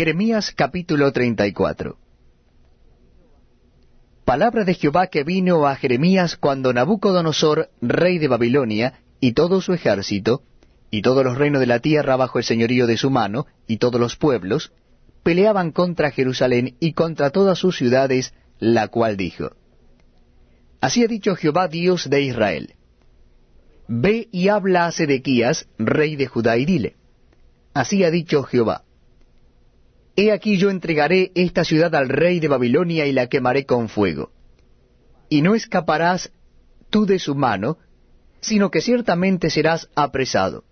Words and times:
Jeremías 0.00 0.54
capítulo 0.56 1.12
34 1.12 1.98
Palabra 4.24 4.64
de 4.64 4.72
Jehová 4.72 5.08
que 5.08 5.24
vino 5.24 5.66
a 5.66 5.76
Jeremías 5.76 6.36
cuando 6.36 6.72
Nabucodonosor, 6.72 7.68
rey 7.82 8.16
de 8.16 8.26
Babilonia, 8.26 9.02
y 9.20 9.32
todo 9.32 9.60
su 9.60 9.74
ejército, 9.74 10.42
y 10.90 11.02
todos 11.02 11.22
los 11.22 11.36
reinos 11.36 11.60
de 11.60 11.66
la 11.66 11.80
tierra 11.80 12.16
bajo 12.16 12.38
el 12.38 12.44
señorío 12.44 12.86
de 12.86 12.96
su 12.96 13.10
mano, 13.10 13.46
y 13.66 13.76
todos 13.76 14.00
los 14.00 14.16
pueblos, 14.16 14.72
peleaban 15.22 15.70
contra 15.70 16.10
Jerusalén 16.10 16.76
y 16.80 16.94
contra 16.94 17.28
todas 17.28 17.58
sus 17.58 17.76
ciudades, 17.76 18.32
la 18.58 18.88
cual 18.88 19.18
dijo, 19.18 19.50
Así 20.80 21.04
ha 21.04 21.08
dicho 21.08 21.36
Jehová 21.36 21.68
Dios 21.68 22.08
de 22.08 22.22
Israel, 22.22 22.74
Ve 23.86 24.30
y 24.32 24.48
habla 24.48 24.86
a 24.86 24.92
Sedequías, 24.92 25.68
rey 25.76 26.16
de 26.16 26.26
Judá, 26.26 26.56
y 26.56 26.64
dile, 26.64 26.96
Así 27.74 28.02
ha 28.02 28.10
dicho 28.10 28.44
Jehová, 28.44 28.84
He 30.16 30.32
aquí 30.32 30.56
yo 30.56 30.70
entregaré 30.70 31.30
esta 31.34 31.64
ciudad 31.64 31.94
al 31.94 32.08
rey 32.08 32.40
de 32.40 32.48
Babilonia 32.48 33.06
y 33.06 33.12
la 33.12 33.28
quemaré 33.28 33.64
con 33.64 33.88
fuego. 33.88 34.30
Y 35.28 35.42
no 35.42 35.54
escaparás 35.54 36.32
tú 36.90 37.06
de 37.06 37.18
su 37.18 37.34
mano, 37.34 37.78
sino 38.40 38.70
que 38.70 38.80
ciertamente 38.80 39.50
serás 39.50 39.88
apresado. 39.94 40.64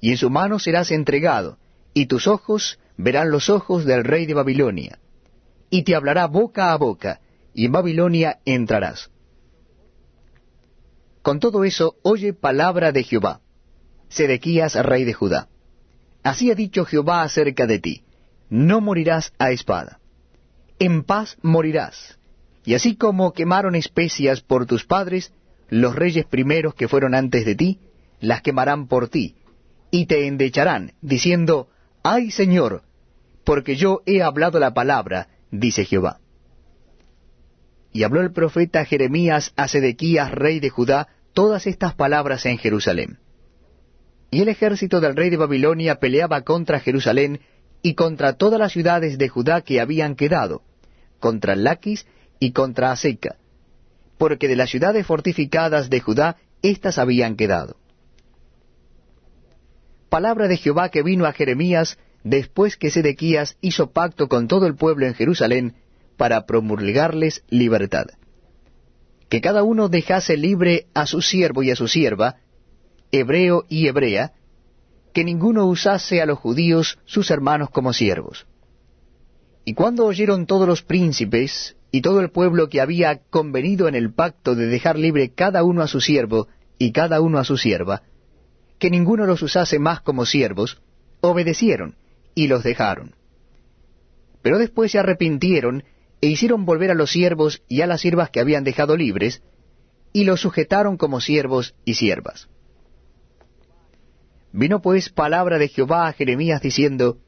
Y 0.00 0.10
en 0.10 0.16
su 0.16 0.30
mano 0.30 0.58
serás 0.58 0.90
entregado, 0.90 1.58
y 1.92 2.06
tus 2.06 2.26
ojos 2.26 2.78
verán 2.96 3.30
los 3.30 3.50
ojos 3.50 3.84
del 3.84 4.04
rey 4.04 4.26
de 4.26 4.34
Babilonia. 4.34 4.98
Y 5.70 5.82
te 5.82 5.94
hablará 5.94 6.26
boca 6.26 6.72
a 6.72 6.76
boca, 6.76 7.20
y 7.52 7.66
en 7.66 7.72
Babilonia 7.72 8.40
entrarás. 8.44 9.10
Con 11.22 11.40
todo 11.40 11.64
eso, 11.64 11.96
oye 12.02 12.32
palabra 12.32 12.92
de 12.92 13.02
Jehová, 13.02 13.40
Sedequías, 14.08 14.74
rey 14.74 15.04
de 15.04 15.12
Judá. 15.12 15.48
Así 16.22 16.50
ha 16.50 16.54
dicho 16.54 16.84
Jehová 16.84 17.22
acerca 17.22 17.66
de 17.66 17.78
ti 17.78 18.03
no 18.50 18.80
morirás 18.80 19.32
a 19.38 19.50
espada. 19.50 20.00
En 20.78 21.04
paz 21.04 21.36
morirás. 21.42 22.18
Y 22.64 22.74
así 22.74 22.96
como 22.96 23.32
quemaron 23.32 23.74
especias 23.74 24.40
por 24.40 24.66
tus 24.66 24.84
padres, 24.84 25.32
los 25.68 25.94
reyes 25.94 26.26
primeros 26.26 26.74
que 26.74 26.88
fueron 26.88 27.14
antes 27.14 27.44
de 27.44 27.54
ti, 27.54 27.78
las 28.20 28.42
quemarán 28.42 28.86
por 28.86 29.08
ti, 29.08 29.36
y 29.90 30.06
te 30.06 30.26
endecharán, 30.26 30.92
diciendo, 31.00 31.68
Ay 32.02 32.30
Señor, 32.30 32.82
porque 33.44 33.76
yo 33.76 34.02
he 34.06 34.22
hablado 34.22 34.58
la 34.58 34.72
palabra, 34.72 35.28
dice 35.50 35.84
Jehová. 35.84 36.20
Y 37.92 38.02
habló 38.02 38.20
el 38.22 38.32
profeta 38.32 38.84
Jeremías 38.84 39.52
a 39.56 39.68
Sedequías, 39.68 40.32
rey 40.32 40.58
de 40.58 40.70
Judá, 40.70 41.08
todas 41.32 41.66
estas 41.66 41.94
palabras 41.94 42.44
en 42.46 42.58
Jerusalén. 42.58 43.18
Y 44.30 44.40
el 44.40 44.48
ejército 44.48 45.00
del 45.00 45.14
rey 45.14 45.30
de 45.30 45.36
Babilonia 45.36 46.00
peleaba 46.00 46.42
contra 46.42 46.80
Jerusalén 46.80 47.40
y 47.84 47.94
contra 47.94 48.32
todas 48.32 48.58
las 48.58 48.72
ciudades 48.72 49.18
de 49.18 49.28
Judá 49.28 49.60
que 49.60 49.78
habían 49.78 50.16
quedado, 50.16 50.62
contra 51.20 51.54
Laquis 51.54 52.06
y 52.40 52.52
contra 52.52 52.90
Aseca, 52.90 53.36
porque 54.16 54.48
de 54.48 54.56
las 54.56 54.70
ciudades 54.70 55.06
fortificadas 55.06 55.90
de 55.90 56.00
Judá 56.00 56.38
éstas 56.62 56.96
habían 56.96 57.36
quedado. 57.36 57.76
Palabra 60.08 60.48
de 60.48 60.56
Jehová 60.56 60.88
que 60.88 61.02
vino 61.02 61.26
a 61.26 61.34
Jeremías 61.34 61.98
después 62.22 62.78
que 62.78 62.90
Sedequías 62.90 63.58
hizo 63.60 63.90
pacto 63.90 64.28
con 64.28 64.48
todo 64.48 64.66
el 64.66 64.76
pueblo 64.76 65.04
en 65.06 65.12
Jerusalén 65.12 65.74
para 66.16 66.46
promulgarles 66.46 67.44
libertad. 67.50 68.06
Que 69.28 69.42
cada 69.42 69.62
uno 69.62 69.90
dejase 69.90 70.38
libre 70.38 70.86
a 70.94 71.04
su 71.04 71.20
siervo 71.20 71.62
y 71.62 71.70
a 71.70 71.76
su 71.76 71.86
sierva, 71.86 72.36
hebreo 73.12 73.66
y 73.68 73.88
hebrea, 73.88 74.32
que 75.14 75.24
ninguno 75.24 75.66
usase 75.66 76.20
a 76.20 76.26
los 76.26 76.38
judíos 76.38 76.98
sus 77.06 77.30
hermanos 77.30 77.70
como 77.70 77.92
siervos. 77.92 78.46
Y 79.64 79.74
cuando 79.74 80.04
oyeron 80.04 80.44
todos 80.44 80.68
los 80.68 80.82
príncipes 80.82 81.76
y 81.92 82.02
todo 82.02 82.20
el 82.20 82.30
pueblo 82.30 82.68
que 82.68 82.80
había 82.80 83.20
convenido 83.30 83.86
en 83.86 83.94
el 83.94 84.12
pacto 84.12 84.56
de 84.56 84.66
dejar 84.66 84.98
libre 84.98 85.30
cada 85.32 85.62
uno 85.62 85.82
a 85.82 85.86
su 85.86 86.00
siervo 86.00 86.48
y 86.78 86.90
cada 86.90 87.20
uno 87.20 87.38
a 87.38 87.44
su 87.44 87.56
sierva, 87.56 88.02
que 88.80 88.90
ninguno 88.90 89.24
los 89.24 89.40
usase 89.40 89.78
más 89.78 90.00
como 90.00 90.26
siervos, 90.26 90.82
obedecieron 91.20 91.94
y 92.34 92.48
los 92.48 92.64
dejaron. 92.64 93.14
Pero 94.42 94.58
después 94.58 94.90
se 94.90 94.98
arrepintieron 94.98 95.84
e 96.20 96.26
hicieron 96.26 96.66
volver 96.66 96.90
a 96.90 96.94
los 96.94 97.12
siervos 97.12 97.62
y 97.68 97.82
a 97.82 97.86
las 97.86 98.00
siervas 98.00 98.30
que 98.30 98.40
habían 98.40 98.64
dejado 98.64 98.96
libres, 98.96 99.42
y 100.12 100.24
los 100.24 100.40
sujetaron 100.40 100.96
como 100.96 101.20
siervos 101.20 101.76
y 101.84 101.94
siervas. 101.94 102.48
Vino 104.56 104.80
pues 104.80 105.10
palabra 105.10 105.58
de 105.58 105.66
Jehová 105.66 106.06
a 106.06 106.12
Jeremías 106.12 106.62
diciendo, 106.62 107.18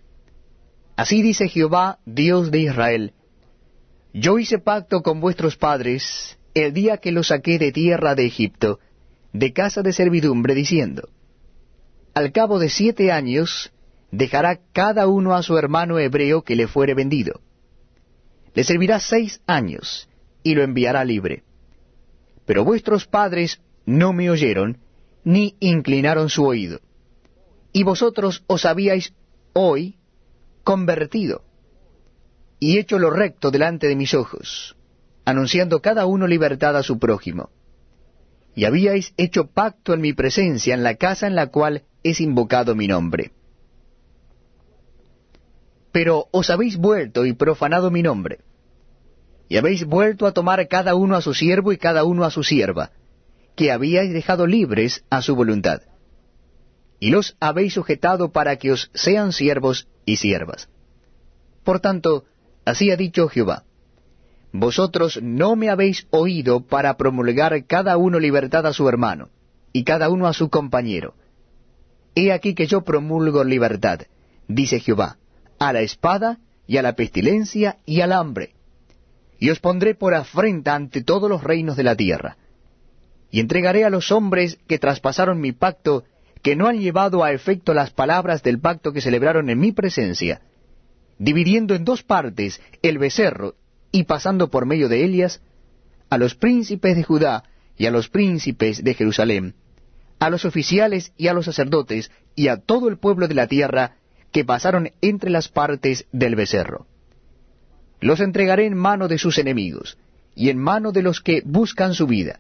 Así 0.95 1.23
dice 1.23 1.49
Jehová, 1.49 1.99
Dios 2.07 2.53
de 2.53 2.61
Israel, 2.61 3.15
Yo 4.13 4.39
hice 4.39 4.61
pacto 4.61 5.03
con 5.03 5.19
vuestros 5.19 5.57
padres 5.57 6.39
el 6.55 6.73
día 6.73 6.99
que 6.99 7.11
los 7.11 7.27
saqué 7.27 7.59
de 7.59 7.73
tierra 7.73 8.15
de 8.15 8.27
Egipto, 8.27 8.79
de 9.33 9.53
casa 9.53 9.83
de 9.83 9.93
servidumbre, 9.93 10.55
diciendo, 10.55 11.09
Al 12.15 12.31
cabo 12.31 12.61
de 12.61 12.69
siete 12.69 13.11
años 13.11 13.73
dejará 14.13 14.61
cada 14.73 15.09
uno 15.09 15.35
a 15.35 15.43
su 15.43 15.59
hermano 15.59 15.99
hebreo 15.99 16.43
que 16.43 16.55
le 16.55 16.69
fuere 16.69 16.95
vendido. 16.95 17.41
Le 18.55 18.63
servirá 18.63 19.01
seis 19.01 19.43
años, 19.49 20.09
y 20.45 20.55
lo 20.55 20.63
enviará 20.63 21.05
libre. 21.05 21.43
Pero 22.47 22.65
vuestros 22.65 23.05
padres 23.05 23.61
no 23.85 24.13
me 24.13 24.31
oyeron, 24.31 24.79
ni 25.25 25.57
inclinaron 25.59 26.31
su 26.31 26.45
oído 26.45 26.86
y 27.77 27.83
vosotros 27.83 28.43
os 28.47 28.65
habíais 28.65 29.13
hoy 29.53 29.99
convertido 30.65 31.43
y 32.59 32.79
hecho 32.79 32.99
lo 32.99 33.11
recto 33.11 33.51
delante 33.51 33.87
de 33.87 33.95
mis 33.95 34.15
ojos, 34.15 34.79
anunciando 35.27 35.83
cada 35.83 36.07
uno 36.07 36.27
libertad 36.27 36.75
a 36.79 36.83
su 36.83 36.99
prójimo. 36.99 37.51
Y 38.55 38.65
habíais 38.65 39.13
hecho 39.19 39.49
pacto 39.49 39.93
en 39.93 40.01
mi 40.01 40.15
presencia 40.15 40.73
en 40.73 40.85
la 40.85 40.95
casa 40.95 41.27
en 41.27 41.35
la 41.35 41.49
cual 41.49 41.83
es 42.03 42.23
invocado 42.23 42.75
mi 42.75 42.89
nombre. 42.89 43.33
Pero 45.93 46.29
os 46.31 46.49
habéis 46.49 46.79
vuelto 46.79 47.27
y 47.27 47.35
profanado 47.35 47.91
mi 47.91 48.01
nombre, 48.01 48.39
y 49.51 49.59
habéis 49.59 49.85
vuelto 49.85 50.27
a 50.27 50.33
tomar 50.33 50.67
cada 50.69 50.95
uno 50.95 51.15
a 51.15 51.21
su 51.21 51.35
siervo 51.35 51.73
y 51.73 51.77
cada 51.77 52.05
uno 52.05 52.25
a 52.25 52.31
su 52.31 52.43
sierva, 52.43 52.93
que 53.55 53.71
habíais 53.71 54.15
dejado 54.15 54.47
libres 54.47 55.05
a 55.11 55.21
su 55.21 55.37
voluntad 55.37 55.83
y 56.99 57.11
los 57.11 57.37
habéis 57.41 57.75
sujetado 57.75 58.33
para 58.33 58.57
que 58.57 58.73
os 58.73 58.91
sean 58.95 59.33
siervos 59.33 59.89
y 60.05 60.17
siervas. 60.17 60.69
Por 61.65 61.81
tanto, 61.81 62.25
así 62.65 62.91
ha 62.91 62.97
dicho 62.97 63.29
Jehová, 63.29 63.65
vosotros 64.53 65.21
no 65.23 65.57
me 65.57 65.69
habéis 65.69 66.07
oído 66.11 66.61
para 66.61 66.97
promulgar 66.97 67.67
cada 67.67 67.97
uno 67.97 68.19
libertad 68.19 68.67
a 68.67 68.73
su 68.73 68.89
hermano, 68.89 69.29
y 69.73 69.85
cada 69.85 70.09
uno 70.09 70.27
a 70.27 70.33
su 70.33 70.49
compañero. 70.49 71.15
He 72.15 72.33
aquí 72.33 72.55
que 72.55 72.67
yo 72.67 72.83
promulgo 72.83 73.45
libertad, 73.45 74.01
dice 74.49 74.81
Jehová, 74.81 75.19
a 75.59 75.73
la 75.73 75.83
espada, 75.83 76.39
y 76.67 76.79
a 76.79 76.83
la 76.83 76.95
pestilencia, 76.95 77.79
y 77.85 78.01
al 78.01 78.13
hambre. 78.13 78.55
Y 79.39 79.51
os 79.51 79.61
pondré 79.61 79.95
por 79.95 80.15
afrenta 80.15 80.75
ante 80.75 81.03
todos 81.03 81.29
los 81.29 81.45
reinos 81.45 81.77
de 81.77 81.83
la 81.83 81.95
tierra. 81.95 82.39
Y 83.31 83.41
entregaré 83.41 83.85
a 83.85 83.91
los 83.91 84.11
hombres 84.11 84.59
que 84.67 84.79
traspasaron 84.79 85.41
mi 85.41 85.53
pacto, 85.53 86.05
que 86.47 86.55
no 86.55 86.69
han 86.69 86.79
llevado 86.79 87.25
a 87.25 87.33
efecto 87.33 87.75
las 87.75 87.91
palabras 87.91 88.41
del 88.45 88.61
pacto 88.61 88.93
que 88.93 89.01
celebraron 89.01 89.51
en 89.51 89.59
mi 89.59 89.73
presencia, 89.73 90.43
dividiendo 91.19 91.75
en 91.75 91.85
dos 91.85 92.05
partes 92.05 92.61
el 92.83 92.99
becerro 92.99 93.57
y 93.91 94.05
pasando 94.05 94.49
por 94.49 94.65
medio 94.65 94.89
de 94.89 95.05
Elias, 95.05 95.43
a 96.09 96.19
los 96.19 96.37
príncipes 96.37 96.95
de 96.95 97.03
Judá 97.03 97.43
y 97.77 97.87
a 97.87 97.91
los 97.91 98.09
príncipes 98.09 98.85
de 98.85 98.95
Jerusalén, 98.95 99.57
a 100.21 100.31
los 100.31 100.45
oficiales 100.45 101.13
y 101.17 101.27
a 101.27 101.33
los 101.33 101.47
sacerdotes 101.47 102.13
y 102.37 102.47
a 102.47 102.59
todo 102.59 102.89
el 102.89 102.97
pueblo 102.97 103.27
de 103.27 103.35
la 103.35 103.49
tierra 103.49 103.97
que 104.31 104.45
pasaron 104.45 104.93
entre 105.01 105.31
las 105.31 105.49
partes 105.49 106.07
del 106.13 106.37
becerro. 106.37 106.87
Los 108.01 108.21
entregaré 108.21 108.67
en 108.67 108.77
mano 108.77 109.09
de 109.09 109.19
sus 109.19 109.39
enemigos 109.39 109.99
y 110.37 110.51
en 110.51 110.59
mano 110.59 110.93
de 110.93 111.03
los 111.03 111.21
que 111.21 111.43
buscan 111.45 111.95
su 111.95 112.07
vida, 112.07 112.39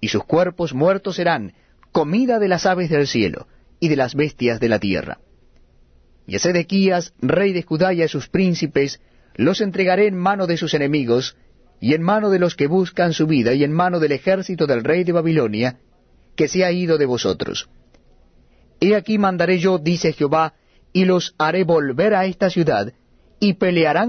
y 0.00 0.08
sus 0.08 0.24
cuerpos 0.24 0.74
muertos 0.74 1.14
serán 1.14 1.52
comida 1.92 2.38
de 2.38 2.48
las 2.48 2.66
aves 2.66 2.90
del 2.90 3.06
cielo 3.06 3.46
y 3.78 3.88
de 3.88 3.96
las 3.96 4.14
bestias 4.14 4.60
de 4.60 4.68
la 4.68 4.78
tierra. 4.78 5.18
Y 6.26 6.36
a 6.36 6.38
Sedequías, 6.38 7.12
rey 7.20 7.52
de 7.52 7.62
Judá 7.62 7.92
y 7.92 8.02
a 8.02 8.08
sus 8.08 8.28
príncipes, 8.28 9.00
los 9.34 9.60
entregaré 9.60 10.06
en 10.06 10.16
mano 10.16 10.46
de 10.46 10.56
sus 10.56 10.74
enemigos, 10.74 11.36
y 11.80 11.94
en 11.94 12.02
mano 12.02 12.30
de 12.30 12.38
los 12.38 12.54
que 12.54 12.66
buscan 12.66 13.12
su 13.12 13.26
vida, 13.26 13.52
y 13.54 13.64
en 13.64 13.72
mano 13.72 14.00
del 14.00 14.12
ejército 14.12 14.66
del 14.66 14.84
rey 14.84 15.04
de 15.04 15.12
Babilonia, 15.12 15.78
que 16.36 16.48
se 16.48 16.64
ha 16.64 16.72
ido 16.72 16.98
de 16.98 17.06
vosotros. 17.06 17.68
He 18.80 18.94
aquí 18.94 19.18
mandaré 19.18 19.58
yo, 19.58 19.78
dice 19.78 20.12
Jehová, 20.12 20.54
y 20.92 21.04
los 21.04 21.34
haré 21.38 21.64
volver 21.64 22.14
a 22.14 22.24
esta 22.24 22.48
ciudad, 22.48 22.94
y 23.38 23.54
pelearán 23.54 24.08